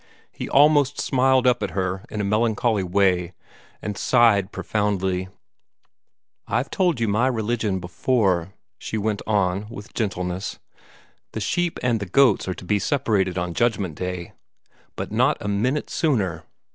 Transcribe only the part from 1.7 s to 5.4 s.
her in a melancholy way, and sighed profoundly.